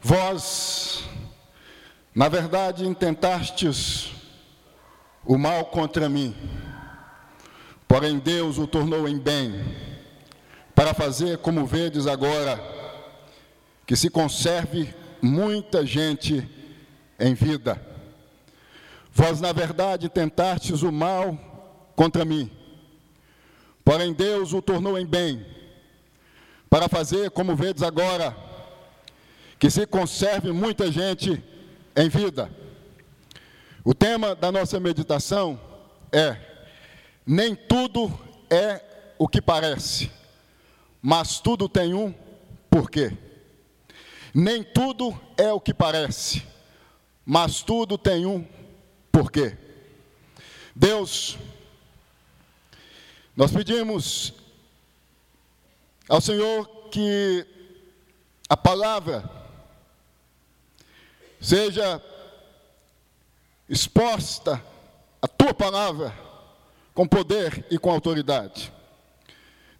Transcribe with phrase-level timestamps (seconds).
[0.00, 1.04] Vós,
[2.14, 4.12] na verdade, intentastes
[5.24, 6.34] o mal contra mim,
[7.86, 9.64] porém Deus o tornou em bem,
[10.74, 12.62] para fazer como vedes agora,
[13.84, 16.48] que se conserve muita gente
[17.18, 17.84] em vida.
[19.12, 21.36] Vós, na verdade, tentastes o mal
[21.96, 22.48] contra mim,
[23.84, 25.44] porém Deus o tornou em bem,
[26.70, 28.47] para fazer como vedes agora,
[29.58, 31.42] que se conserve muita gente
[31.96, 32.50] em vida.
[33.84, 35.60] O tema da nossa meditação
[36.12, 36.36] é:
[37.26, 38.12] nem tudo
[38.48, 38.80] é
[39.18, 40.10] o que parece,
[41.02, 42.14] mas tudo tem um
[42.70, 43.16] porquê.
[44.32, 46.44] Nem tudo é o que parece,
[47.24, 48.46] mas tudo tem um
[49.10, 49.56] porquê.
[50.76, 51.36] Deus,
[53.34, 54.34] nós pedimos
[56.08, 57.44] ao Senhor que
[58.48, 59.38] a palavra
[61.40, 62.02] seja
[63.68, 64.62] exposta
[65.20, 66.12] a tua palavra
[66.94, 68.72] com poder e com autoridade.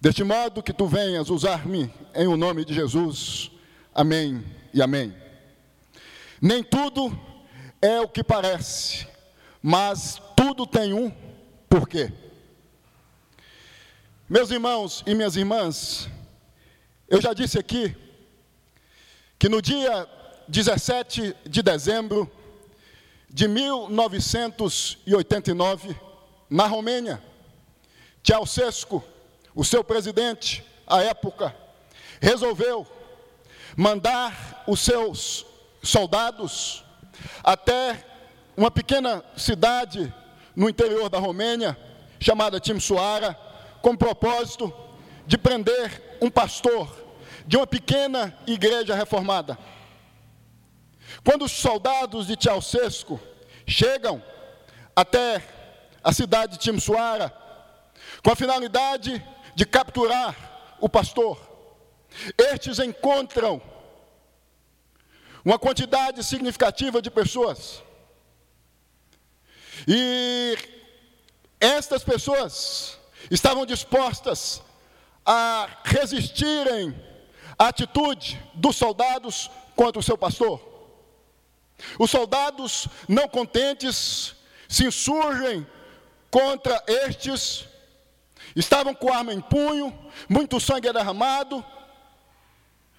[0.00, 3.50] Deste modo que tu venhas usar-me em o nome de Jesus.
[3.92, 5.14] Amém e amém.
[6.40, 7.18] Nem tudo
[7.82, 9.06] é o que parece,
[9.60, 11.10] mas tudo tem um
[11.68, 12.12] porquê.
[14.28, 16.08] Meus irmãos e minhas irmãs,
[17.08, 17.96] eu já disse aqui
[19.38, 20.06] que no dia
[20.48, 22.30] 17 de dezembro
[23.28, 25.94] de 1989,
[26.48, 27.22] na Romênia,
[28.24, 29.04] Ceausescu,
[29.54, 31.54] o seu presidente, à época,
[32.20, 32.86] resolveu
[33.76, 35.44] mandar os seus
[35.82, 36.82] soldados
[37.44, 38.02] até
[38.56, 40.10] uma pequena cidade
[40.56, 41.78] no interior da Romênia,
[42.18, 43.38] chamada Timisoara,
[43.82, 44.72] com propósito
[45.26, 46.88] de prender um pastor
[47.46, 49.58] de uma pequena igreja reformada.
[51.28, 53.20] Quando os soldados de Ceausescu
[53.66, 54.24] chegam
[54.96, 55.46] até
[56.02, 57.30] a cidade de Timisoara,
[58.24, 59.22] com a finalidade
[59.54, 60.34] de capturar
[60.80, 61.38] o pastor,
[62.38, 63.60] estes encontram
[65.44, 67.82] uma quantidade significativa de pessoas.
[69.86, 70.56] E
[71.60, 72.98] estas pessoas
[73.30, 74.62] estavam dispostas
[75.26, 76.98] a resistirem
[77.58, 80.67] à atitude dos soldados contra o seu pastor.
[81.98, 84.34] Os soldados não contentes
[84.68, 85.66] se insurgem
[86.30, 87.66] contra estes,
[88.54, 89.96] estavam com arma em punho,
[90.28, 91.64] muito sangue derramado,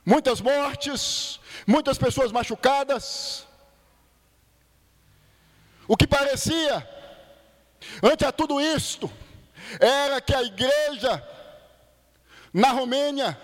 [0.05, 3.45] muitas mortes, muitas pessoas machucadas.
[5.87, 6.87] O que parecia,
[8.01, 9.11] ante a tudo isto,
[9.79, 11.23] era que a igreja
[12.53, 13.39] na Romênia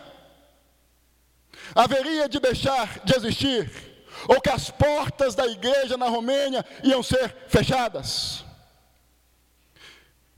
[1.75, 3.94] haveria de deixar de existir
[4.27, 8.43] ou que as portas da igreja na Romênia iam ser fechadas.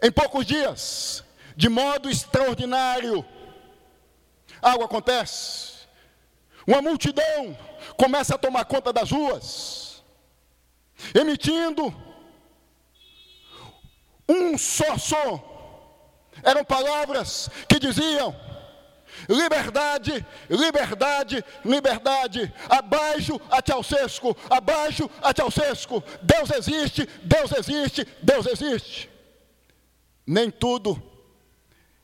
[0.02, 1.24] Em poucos dias,
[1.56, 3.26] de modo extraordinário,
[4.62, 5.78] algo acontece.
[6.66, 7.58] Uma multidão
[7.96, 10.04] começa a tomar conta das ruas,
[11.16, 11.94] emitindo
[14.28, 15.56] um só som.
[16.44, 18.36] Eram palavras que diziam:
[19.28, 22.54] Liberdade, liberdade, liberdade.
[22.70, 26.04] Abaixo a Ceausescu, abaixo a Ceausescu.
[26.22, 29.10] Deus existe, Deus existe, Deus existe.
[30.26, 31.02] Nem tudo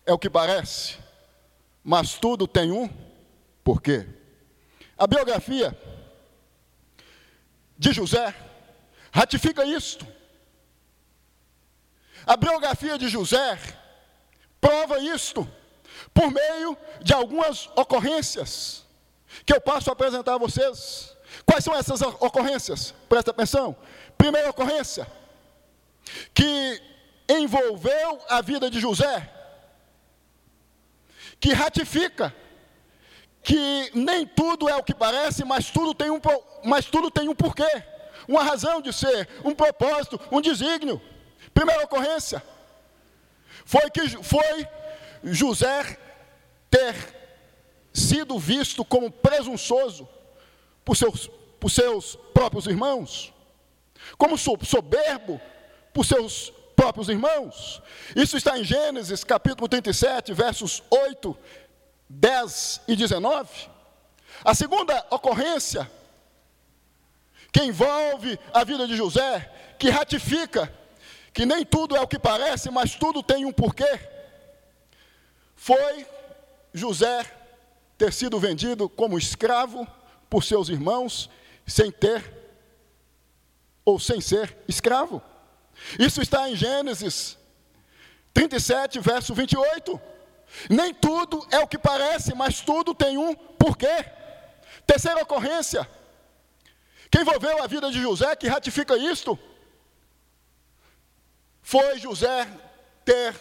[0.06, 0.98] é o que parece,
[1.84, 2.90] mas tudo tem um
[3.64, 4.06] porquê.
[4.98, 5.78] A biografia
[7.78, 8.36] de José
[9.12, 10.06] ratifica isto.
[12.26, 13.58] A biografia de José
[14.60, 15.50] prova isto
[16.14, 18.86] por meio de algumas ocorrências
[19.46, 21.16] que eu passo a apresentar a vocês.
[21.46, 22.94] Quais são essas ocorrências?
[23.10, 23.76] Presta atenção.
[24.18, 25.08] Primeira ocorrência,
[26.34, 26.82] que
[27.28, 29.30] envolveu a vida de José,
[31.40, 32.34] que ratifica
[33.42, 36.22] que nem tudo é o que parece, mas tudo tem um,
[36.64, 37.84] mas tudo tem um porquê,
[38.28, 41.02] uma razão de ser, um propósito, um desígnio.
[41.54, 42.42] Primeira ocorrência
[43.66, 44.68] foi que foi
[45.24, 45.98] José
[46.74, 46.96] ter
[47.94, 50.10] sido visto como presunçoso
[50.84, 51.30] por seus,
[51.60, 53.32] por seus próprios irmãos,
[54.18, 55.40] como soberbo
[55.94, 57.80] por seus próprios irmãos.
[58.16, 61.38] Isso está em Gênesis capítulo 37, versos 8,
[62.10, 63.70] 10 e 19.
[64.44, 65.90] A segunda ocorrência
[67.52, 70.74] que envolve a vida de José, que ratifica
[71.32, 74.12] que nem tudo é o que parece, mas tudo tem um porquê
[75.64, 76.06] foi
[76.74, 77.24] José
[77.98, 79.88] ter sido vendido como escravo
[80.30, 81.30] por seus irmãos
[81.66, 82.34] sem ter
[83.86, 85.22] ou sem ser escravo.
[86.00, 87.38] Isso está em Gênesis
[88.34, 90.02] 37, verso 28.
[90.70, 94.06] Nem tudo é o que parece, mas tudo tem um porquê.
[94.86, 95.88] Terceira ocorrência,
[97.10, 99.38] que envolveu a vida de José, que ratifica isto,
[101.62, 102.48] foi José
[103.06, 103.36] ter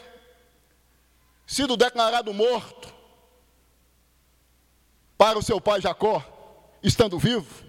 [1.46, 3.01] sido declarado morto
[5.22, 6.20] para o seu pai Jacó,
[6.82, 7.64] estando vivo.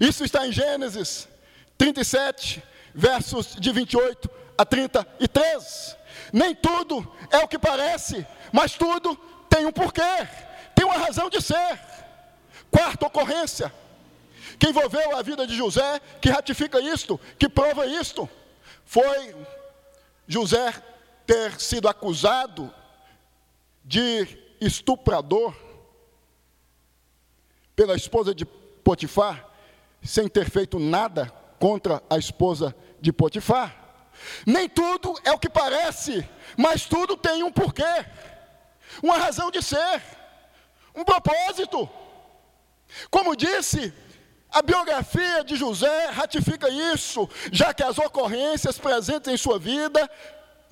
[0.00, 1.28] Isso está em Gênesis
[1.76, 2.62] 37,
[2.94, 5.98] versos de 28 a 33.
[6.32, 9.14] Nem tudo é o que parece, mas tudo
[9.50, 10.00] tem um porquê,
[10.74, 11.78] tem uma razão de ser.
[12.70, 13.70] Quarta ocorrência,
[14.58, 18.26] que envolveu a vida de José, que ratifica isto, que prova isto,
[18.86, 19.36] foi
[20.26, 20.72] José
[21.26, 22.72] ter sido acusado
[23.84, 24.26] de
[24.58, 25.63] estuprador
[27.74, 29.48] pela esposa de Potifar,
[30.02, 33.74] sem ter feito nada contra a esposa de Potifar.
[34.46, 37.82] Nem tudo é o que parece, mas tudo tem um porquê,
[39.02, 40.02] uma razão de ser,
[40.94, 41.88] um propósito.
[43.10, 43.92] Como disse,
[44.50, 50.08] a biografia de José ratifica isso, já que as ocorrências presentes em sua vida,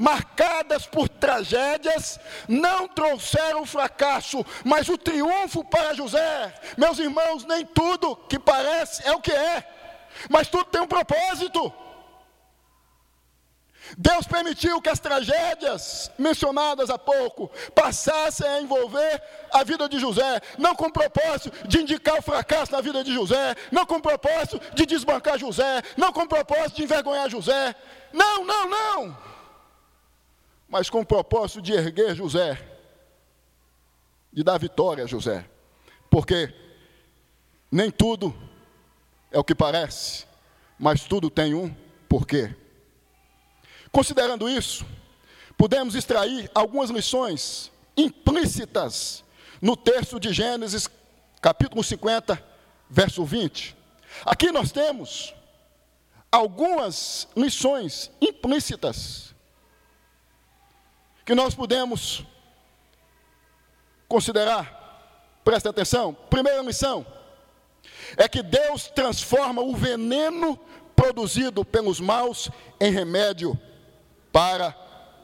[0.03, 2.19] marcadas por tragédias,
[2.49, 6.53] não trouxeram fracasso, mas o triunfo para José.
[6.77, 9.65] Meus irmãos, nem tudo que parece é o que é,
[10.29, 11.73] mas tudo tem um propósito.
[13.97, 19.23] Deus permitiu que as tragédias mencionadas há pouco passassem a envolver
[19.53, 23.15] a vida de José, não com o propósito de indicar o fracasso na vida de
[23.15, 27.75] José, não com o propósito de desbancar José, não com o propósito de envergonhar José.
[28.13, 29.31] Não, não, não.
[30.73, 32.59] Mas com o propósito de erguer José,
[34.33, 35.45] de dar vitória a José.
[36.09, 36.51] Porque
[37.71, 38.35] nem tudo
[39.31, 40.25] é o que parece,
[40.79, 41.77] mas tudo tem um
[42.09, 42.57] porquê.
[43.91, 44.87] Considerando isso,
[45.59, 49.23] podemos extrair algumas lições implícitas
[49.61, 50.89] no texto de Gênesis,
[51.43, 52.43] capítulo 50,
[52.89, 53.77] verso 20.
[54.25, 55.35] Aqui nós temos
[56.31, 59.31] algumas lições implícitas
[61.25, 62.25] que nós podemos
[64.09, 64.81] considerar.
[65.45, 66.15] Presta atenção.
[66.29, 67.05] Primeira lição
[68.17, 70.59] é que Deus transforma o veneno
[70.95, 73.59] produzido pelos maus em remédio
[74.31, 74.77] para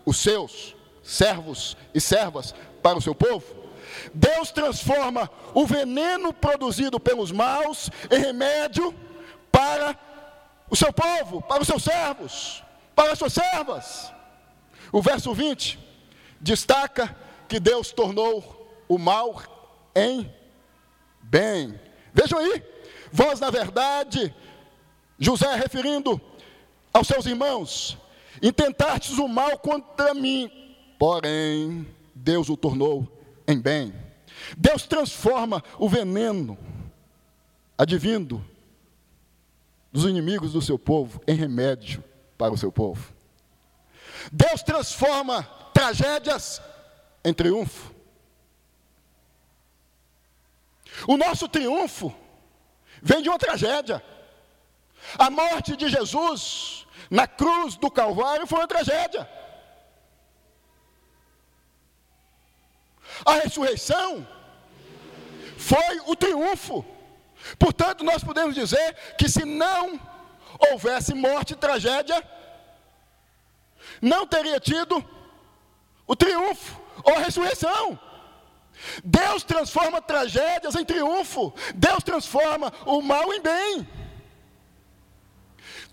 [0.05, 3.45] os seus servos e servas, para o seu povo.
[4.13, 8.95] Deus transforma o veneno produzido pelos maus em remédio
[9.51, 9.99] para
[10.69, 12.63] o seu povo, para os seus servos,
[12.95, 14.13] para as suas servas.
[14.93, 15.88] O verso 20
[16.41, 17.17] destaca
[17.49, 19.43] que Deus tornou o mal
[19.95, 20.33] em
[21.23, 21.79] bem.
[22.13, 22.63] Vejam aí,
[23.13, 24.35] vós na verdade,
[25.19, 26.21] José referindo
[26.93, 27.99] aos seus irmãos,
[28.43, 30.51] Intentastes o mal contra mim,
[30.99, 33.07] porém Deus o tornou
[33.47, 33.93] em bem.
[34.57, 36.57] Deus transforma o veneno
[37.77, 38.45] advindo
[39.93, 42.03] dos inimigos do seu povo em remédio
[42.37, 43.13] para o seu povo.
[44.31, 45.49] Deus transforma
[45.79, 46.61] tragédias
[47.25, 47.95] em triunfo.
[51.07, 52.13] O nosso triunfo
[53.01, 54.03] vem de uma tragédia.
[55.17, 59.31] A morte de Jesus na cruz do Calvário foi uma tragédia.
[63.25, 64.27] A ressurreição
[65.57, 66.85] foi o triunfo.
[67.57, 70.01] Portanto, nós podemos dizer que se não
[70.59, 72.21] houvesse morte e tragédia,
[74.03, 75.18] não teria tido
[76.09, 77.99] o triunfo ou a ressurreição.
[79.05, 81.53] Deus transforma tragédias em triunfo.
[81.75, 83.89] Deus transforma o mal em bem.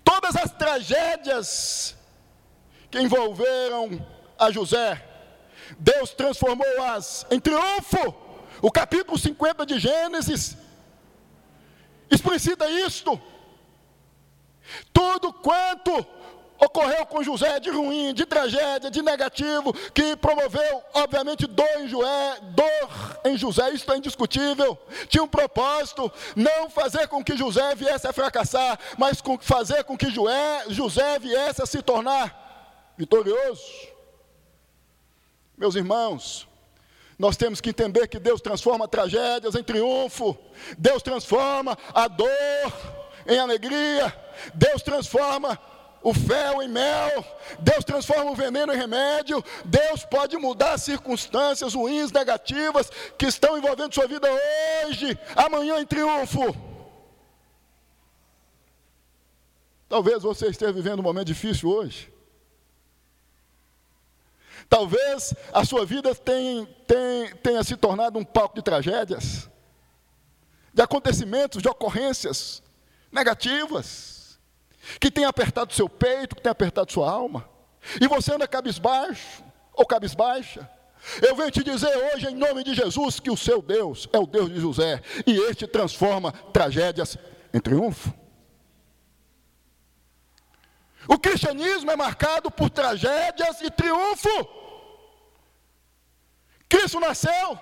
[0.02, 1.96] Todas as tragédias
[2.90, 4.04] que envolveram
[4.38, 5.04] a José,
[5.78, 8.14] Deus transformou-as em triunfo.
[8.62, 10.56] O capítulo 50 de Gênesis
[12.10, 13.20] explicita isto.
[14.92, 16.06] Tudo quanto
[16.66, 22.38] ocorreu com José de ruim, de tragédia, de negativo, que promoveu, obviamente, dor em, Joé,
[22.42, 24.78] dor em José, isso é indiscutível.
[25.08, 29.96] Tinha um propósito, não fazer com que José viesse a fracassar, mas com, fazer com
[29.96, 33.62] que Joé, José viesse a se tornar vitorioso.
[35.56, 36.46] Meus irmãos,
[37.18, 40.36] nós temos que entender que Deus transforma tragédias em triunfo,
[40.76, 42.28] Deus transforma a dor
[43.26, 44.14] em alegria,
[44.54, 45.58] Deus transforma
[46.08, 47.24] o fel em mel,
[47.58, 53.92] Deus transforma o veneno em remédio, Deus pode mudar circunstâncias ruins, negativas que estão envolvendo
[53.92, 54.28] sua vida
[54.84, 56.54] hoje, amanhã em triunfo.
[59.88, 62.12] Talvez você esteja vivendo um momento difícil hoje.
[64.68, 69.50] Talvez a sua vida tenha, tenha, tenha se tornado um palco de tragédias,
[70.72, 72.62] de acontecimentos, de ocorrências
[73.10, 74.15] negativas
[75.00, 77.48] que tem apertado seu peito, que tem apertado sua alma,
[78.00, 80.68] e você anda cabisbaixo ou cabisbaixa.
[81.22, 84.26] Eu venho te dizer hoje, em nome de Jesus, que o seu Deus é o
[84.26, 87.16] Deus de José, e este transforma tragédias
[87.52, 88.12] em triunfo.
[91.08, 94.48] O cristianismo é marcado por tragédias e triunfo.
[96.68, 97.58] Cristo nasceu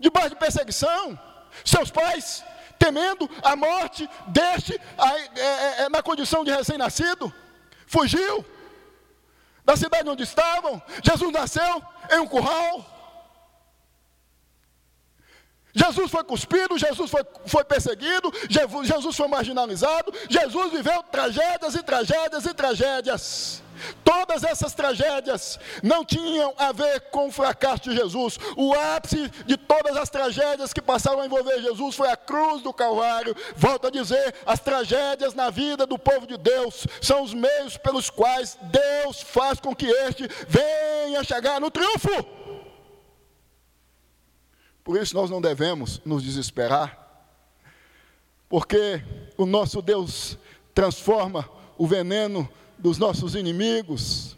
[0.00, 1.18] debaixo de perseguição,
[1.64, 2.44] seus pais
[2.88, 7.32] temendo a morte deste é, é, é, na condição de recém-nascido,
[7.86, 8.44] fugiu
[9.64, 10.82] da cidade onde estavam.
[11.02, 12.94] Jesus nasceu em um curral.
[15.74, 22.46] Jesus foi cuspido, Jesus foi, foi perseguido, Jesus foi marginalizado, Jesus viveu tragédias e tragédias
[22.46, 23.62] e tragédias.
[24.04, 28.38] Todas essas tragédias não tinham a ver com o fracasso de Jesus.
[28.56, 32.72] O ápice de todas as tragédias que passaram a envolver Jesus foi a cruz do
[32.72, 33.36] Calvário.
[33.56, 38.10] Volto a dizer: as tragédias na vida do povo de Deus são os meios pelos
[38.10, 42.24] quais Deus faz com que este venha chegar no triunfo.
[44.88, 46.98] Por isso nós não devemos nos desesperar,
[48.48, 49.02] porque
[49.36, 50.38] o nosso Deus
[50.74, 54.36] transforma o veneno dos nossos inimigos,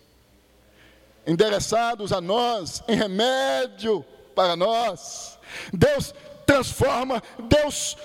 [1.27, 4.05] endereçados a nós, em remédio
[4.35, 5.39] para nós.
[5.73, 6.15] Deus
[6.47, 7.97] transforma, Deus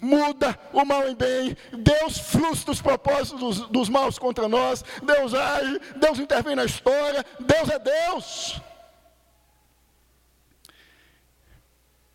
[0.00, 5.32] muda o mal em bem, Deus frustra os propósitos dos, dos maus contra nós, Deus
[5.32, 8.60] age, Deus intervém na história, Deus é Deus.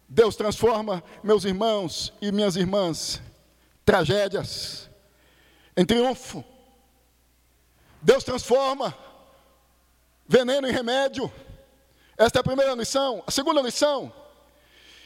[0.09, 3.21] Deus transforma, meus irmãos e minhas irmãs,
[3.85, 4.89] tragédias
[5.75, 6.43] em triunfo.
[8.01, 8.95] Deus transforma
[10.27, 11.31] veneno em remédio.
[12.17, 13.23] Esta é a primeira lição.
[13.25, 14.11] A segunda lição,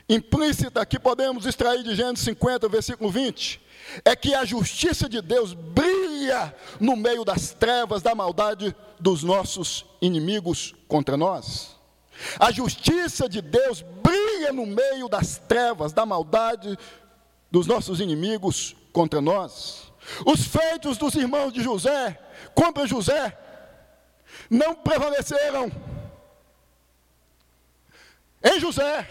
[0.08, 3.62] implícita que podemos extrair de Gênesis 50, versículo 20,
[4.06, 9.86] é que a justiça de Deus brilha no meio das trevas da maldade dos nossos
[10.02, 11.76] inimigos contra nós.
[12.40, 16.78] A justiça de Deus brilha no meio das trevas da maldade
[17.50, 19.91] dos nossos inimigos contra nós.
[20.25, 22.18] Os feitos dos irmãos de José
[22.53, 23.38] contra José
[24.50, 25.72] não prevaleceram.
[28.44, 29.08] Em José,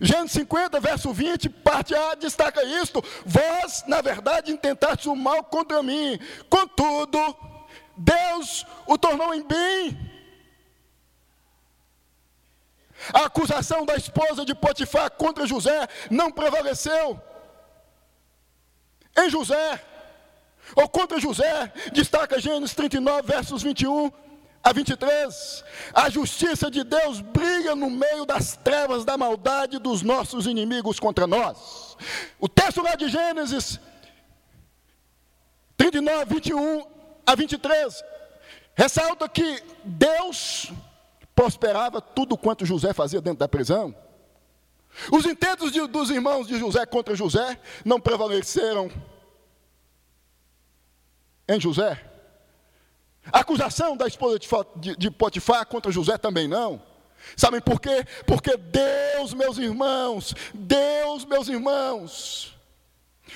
[0.00, 5.82] Gênesis 50, verso 20, parte A, destaca isto: Vós, na verdade, intentaste o mal contra
[5.82, 7.18] mim, contudo,
[7.96, 10.10] Deus o tornou em bem.
[13.12, 17.20] A acusação da esposa de Potifar contra José não prevaleceu.
[19.16, 19.82] Em José,
[20.76, 24.10] ou contra José, destaca Gênesis 39, versos 21
[24.62, 25.64] a 23.
[25.94, 31.26] A justiça de Deus brilha no meio das trevas da maldade dos nossos inimigos contra
[31.26, 31.96] nós.
[32.38, 33.80] O texto lá de Gênesis
[35.76, 36.86] 39, 21
[37.26, 38.04] a 23
[38.74, 40.72] ressalta que Deus
[41.34, 43.94] prosperava tudo quanto José fazia dentro da prisão.
[45.12, 48.90] Os intentos de, dos irmãos de José contra José não prevaleceram
[51.54, 52.00] em José.
[53.32, 54.38] A acusação da esposa
[54.96, 56.82] de Potifar contra José também não.
[57.36, 58.04] Sabem por quê?
[58.26, 62.56] Porque Deus, meus irmãos, Deus, meus irmãos,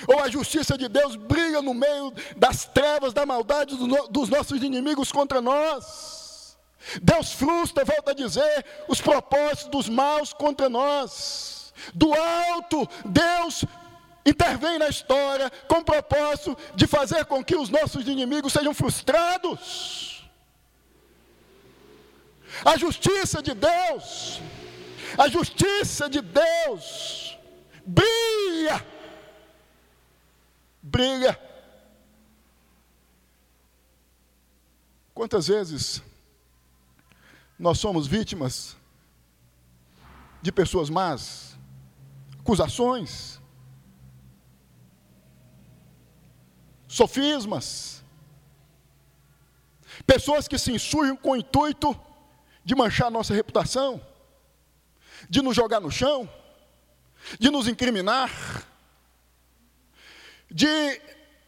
[0.08, 3.76] ou a justiça de Deus brilha no meio das trevas da maldade
[4.10, 6.56] dos nossos inimigos contra nós.
[7.02, 11.72] Deus frustra, volta a dizer, os propósitos dos maus contra nós.
[11.94, 13.64] Do alto, Deus
[14.24, 20.24] intervém na história com o propósito de fazer com que os nossos inimigos sejam frustrados.
[22.64, 24.40] A justiça de Deus,
[25.18, 27.36] a justiça de Deus
[27.84, 28.84] brilha,
[30.82, 31.38] brilha.
[35.12, 36.02] Quantas vezes
[37.58, 38.76] nós somos vítimas
[40.42, 41.56] de pessoas más,
[42.40, 43.40] acusações,
[46.94, 48.04] sofismas,
[50.06, 52.00] pessoas que se insurgem com o intuito
[52.64, 54.00] de manchar nossa reputação,
[55.28, 56.30] de nos jogar no chão,
[57.40, 58.30] de nos incriminar,
[60.48, 61.00] de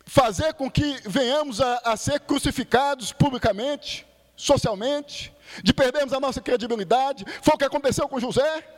[0.05, 7.25] fazer com que venhamos a, a ser crucificados publicamente, socialmente, de perdermos a nossa credibilidade.
[7.41, 8.69] Foi o que aconteceu com José.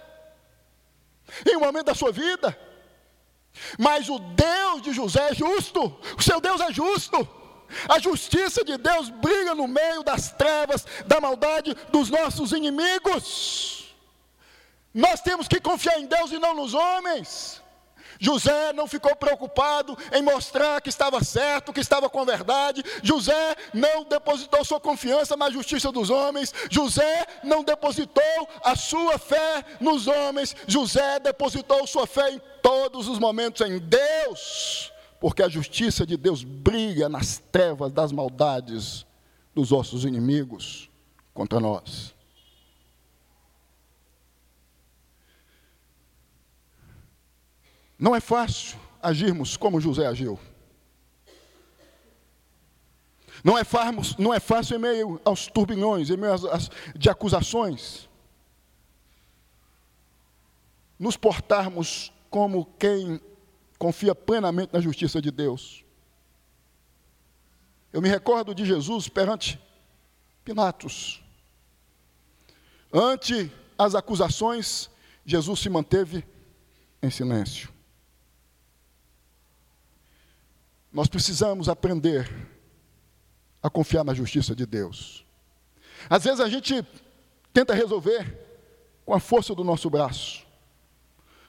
[1.46, 2.54] Em um momento da sua vida,
[3.78, 7.28] mas o Deus de José é justo, o seu Deus é justo.
[7.86, 13.94] A justiça de Deus brilha no meio das trevas, da maldade dos nossos inimigos.
[14.94, 17.62] Nós temos que confiar em Deus e não nos homens.
[18.18, 22.82] José não ficou preocupado em mostrar que estava certo, que estava com a verdade.
[23.02, 26.52] José não depositou sua confiança na justiça dos homens.
[26.70, 30.54] José não depositou a sua fé nos homens.
[30.66, 36.42] José depositou sua fé em todos os momentos em Deus, porque a justiça de Deus
[36.42, 39.06] brilha nas trevas das maldades
[39.54, 40.90] dos nossos inimigos
[41.32, 42.17] contra nós.
[47.98, 50.38] Não é fácil agirmos como José agiu.
[53.42, 57.08] Não é, fácil, não é fácil em meio aos turbilhões, em meio às, às, de
[57.08, 58.08] acusações,
[60.98, 63.20] nos portarmos como quem
[63.78, 65.84] confia plenamente na justiça de Deus.
[67.92, 69.58] Eu me recordo de Jesus perante
[70.44, 71.22] Pilatos.
[72.92, 74.90] Ante as acusações,
[75.24, 76.26] Jesus se manteve
[77.02, 77.77] em silêncio.
[80.92, 82.28] Nós precisamos aprender
[83.62, 85.24] a confiar na justiça de Deus.
[86.08, 86.84] Às vezes a gente
[87.52, 88.46] tenta resolver
[89.04, 90.46] com a força do nosso braço,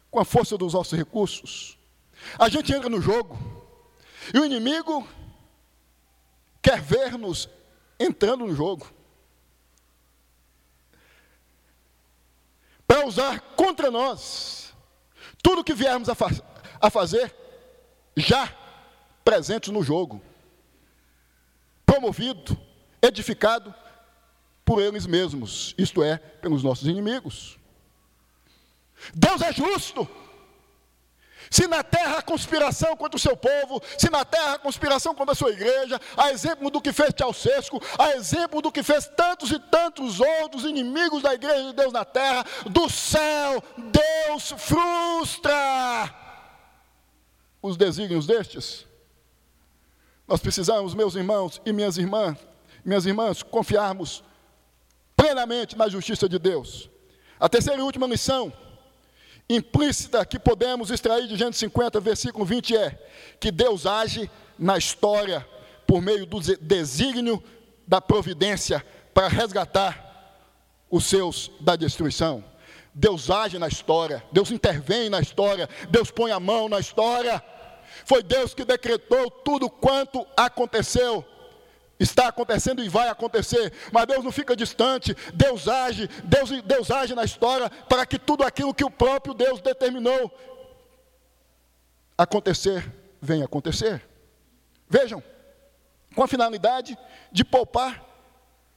[0.10, 1.77] com a força dos nossos recursos.
[2.38, 3.38] A gente entra no jogo
[4.34, 5.08] e o inimigo
[6.62, 7.48] quer ver-nos
[8.00, 8.88] entrando no jogo.
[12.86, 14.74] Para usar contra nós
[15.41, 16.27] tudo que viermos a, fa
[16.81, 17.34] a fazer
[18.15, 18.51] já
[19.30, 20.20] presentes no jogo,
[21.86, 22.60] promovido,
[23.00, 23.72] edificado
[24.66, 27.60] por eles mesmos, isto é, pelos nossos inimigos.
[29.14, 30.10] Deus é justo.
[31.52, 35.34] Se na terra há conspiração contra o seu povo, se na terra há conspiração contra
[35.34, 39.52] a sua igreja, a exemplo do que fez Ceausescu, a exemplo do que fez tantos
[39.52, 46.15] e tantos outros inimigos da igreja de Deus na terra, do céu, Deus frustra
[47.62, 48.88] os desígnios destes.
[50.30, 52.38] Nós precisamos, meus irmãos e minhas irmãs,
[52.86, 54.24] minhas irmãs, confiarmos
[55.18, 56.88] plenamente na justiça de Deus.
[57.39, 58.54] A terceira e última lição
[59.50, 65.44] implícita que podemos extrair de Gênesis 50, versículo 20 é que Deus age na história
[65.88, 67.44] por meio do desígnio
[67.88, 70.38] da providência para resgatar
[70.92, 72.44] os seus da destruição.
[72.94, 77.44] Deus age na história, Deus intervém na história, Deus põe a mão na história.
[78.06, 81.25] Foi Deus que decretou tudo quanto aconteceu.
[81.99, 87.13] Está acontecendo e vai acontecer, mas Deus não fica distante, Deus age, Deus, Deus age
[87.13, 90.32] na história para que tudo aquilo que o próprio Deus determinou
[92.17, 92.89] acontecer,
[93.21, 94.02] venha acontecer.
[94.88, 95.21] Vejam,
[96.15, 96.97] com a finalidade
[97.32, 98.06] de poupar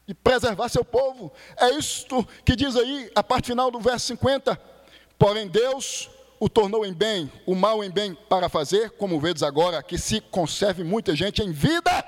[0.07, 1.33] e preservar seu povo.
[1.57, 4.61] É isto que diz aí a parte final do verso 50.
[5.19, 6.11] Porém, Deus
[6.43, 10.21] o tornou em bem, o mal em bem para fazer, como vedes agora, que se
[10.21, 12.05] conserve muita gente em vida.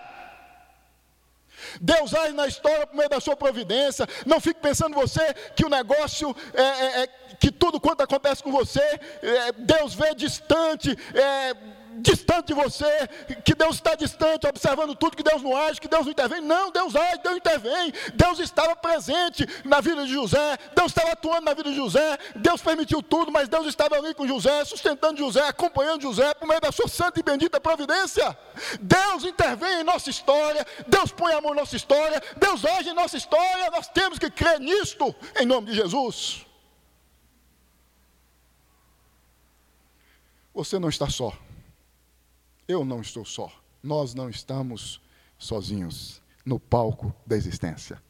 [1.81, 4.09] Deus age na história por meio da sua providência.
[4.27, 5.23] Não fique pensando você
[5.55, 7.07] que o negócio, é, é, é
[7.39, 11.55] que tudo quanto acontece com você, é, Deus vê distante é,
[11.99, 13.09] distante de você,
[13.45, 16.41] que Deus está distante, observando tudo, que Deus não age, que Deus não intervém.
[16.41, 17.93] Não, Deus age, Deus intervém.
[18.15, 22.61] Deus estava presente na vida de José, Deus estava atuando na vida de José, Deus
[22.61, 26.73] permitiu tudo, mas Deus estava ali com José, sustentando José, acompanhando José, por meio da
[26.73, 28.37] sua santa e bendita providência.
[28.81, 32.95] Deus intervém em nossa história, Deus põe a mão em nossa história, Deus age em
[32.95, 36.47] nossa história, nós temos que crer nisto, em nome de Jesus.
[40.55, 41.33] Você não está só.
[42.67, 43.53] Eu não estou só.
[43.83, 45.01] Nós não estamos
[45.39, 48.03] sozinhos no palco da existência.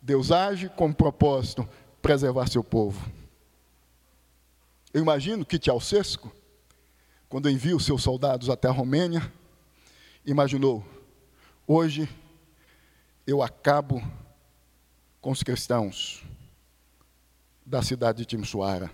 [0.00, 1.68] Deus age com propósito
[2.00, 3.10] preservar seu povo.
[4.92, 6.30] Eu imagino que Ceausescu,
[7.28, 9.32] quando envia os seus soldados até a Romênia,
[10.26, 10.84] imaginou:
[11.66, 12.08] hoje
[13.26, 14.02] eu acabo
[15.20, 16.24] com os cristãos
[17.64, 18.90] da cidade de Timisoara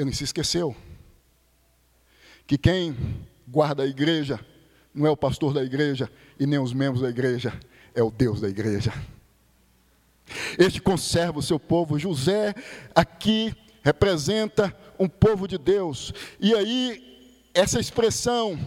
[0.00, 0.74] ele se esqueceu
[2.46, 2.96] que quem
[3.46, 4.40] guarda a igreja
[4.94, 7.52] não é o pastor da igreja e nem os membros da igreja,
[7.94, 8.92] é o Deus da igreja.
[10.58, 11.98] Este conserva o seu povo.
[11.98, 12.54] José
[12.94, 16.12] aqui representa um povo de Deus.
[16.40, 18.58] E aí, essa expressão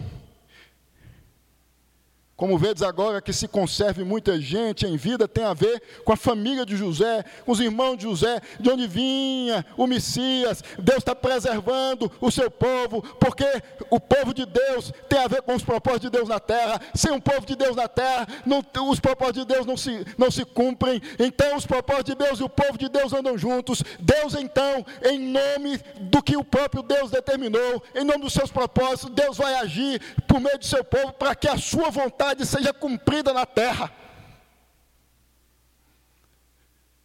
[2.36, 6.16] Como vedes agora que se conserve muita gente em vida, tem a ver com a
[6.16, 10.62] família de José, com os irmãos de José, de onde vinha o Messias.
[10.76, 13.46] Deus está preservando o seu povo, porque
[13.88, 16.80] o povo de Deus tem a ver com os propósitos de Deus na terra.
[16.92, 20.28] Sem um povo de Deus na terra, não, os propósitos de Deus não se, não
[20.28, 21.00] se cumprem.
[21.20, 23.80] Então, os propósitos de Deus e o povo de Deus andam juntos.
[24.00, 29.14] Deus, então, em nome do que o próprio Deus determinou, em nome dos seus propósitos,
[29.14, 32.72] Deus vai agir por meio do seu povo para que a sua vontade vontade seja
[32.72, 33.92] cumprida na terra.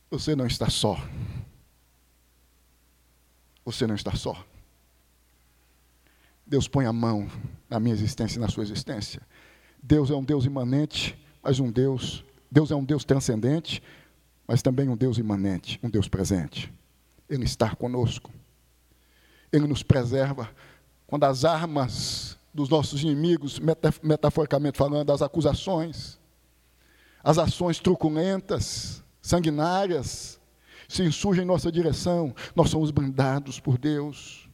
[0.10, 0.98] Você não está só.
[3.66, 4.46] Você não está só.
[6.48, 7.30] Deus põe a mão
[7.70, 9.22] na minha existência e na sua existência.
[9.84, 13.84] Deus é um Deus imanente, mas um Deus, Deus é um Deus transcendente,
[14.48, 16.74] mas também um Deus imanente, um Deus presente.
[17.30, 18.32] Ele está conosco.
[19.52, 20.50] Ele nos preserva
[21.06, 23.60] quando as armas dos nossos inimigos,
[24.02, 26.20] metaforicamente falando, as acusações,
[27.24, 30.40] as ações truculentas, sanguinárias,
[30.88, 34.50] se insurgem em nossa direção, nós somos blindados por Deus.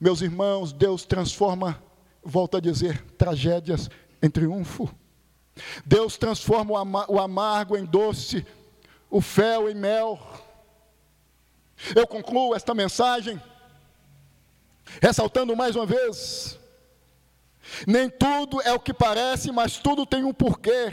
[0.00, 1.82] Meus irmãos, Deus transforma,
[2.22, 3.90] volto a dizer, tragédias
[4.22, 4.88] em triunfo.
[5.84, 6.72] Deus transforma
[7.08, 8.46] o amargo em doce,
[9.10, 10.18] o fel em mel.
[11.94, 13.40] Eu concluo esta mensagem
[15.00, 16.58] ressaltando mais uma vez
[17.86, 20.92] nem tudo é o que parece, mas tudo tem um porquê.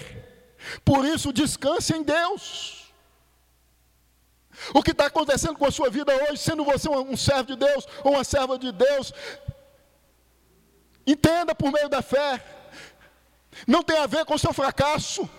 [0.83, 2.93] Por isso, descanse em Deus.
[4.73, 7.87] O que está acontecendo com a sua vida hoje, sendo você um servo de Deus
[8.03, 9.13] ou uma serva de Deus,
[11.05, 12.43] entenda por meio da fé.
[13.67, 15.29] Não tem a ver com o seu fracasso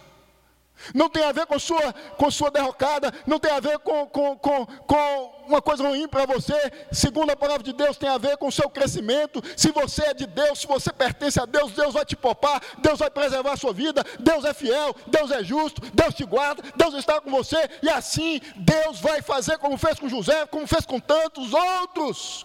[0.95, 4.37] não tem a ver com sua, com sua derrocada, não tem a ver com, com,
[4.37, 6.55] com, com uma coisa ruim para você.
[6.93, 9.43] Segundo a palavra de Deus, tem a ver com o seu crescimento.
[9.57, 12.99] Se você é de Deus, se você pertence a Deus, Deus vai te poupar, Deus
[12.99, 16.95] vai preservar a sua vida, Deus é fiel, Deus é justo, Deus te guarda, Deus
[16.95, 21.01] está com você, e assim Deus vai fazer como fez com José, como fez com
[21.01, 22.45] tantos outros,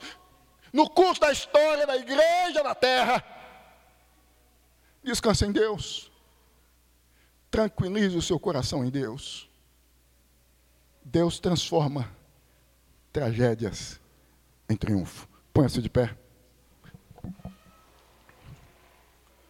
[0.71, 3.23] no curso da história da igreja na terra.
[5.03, 6.12] Descanse em Deus.
[7.53, 9.47] Tranquilize o seu coração em Deus.
[11.05, 12.09] Deus transforma
[13.11, 14.01] tragédias
[14.67, 15.29] em triunfo.
[15.53, 16.17] Põe-se de pé.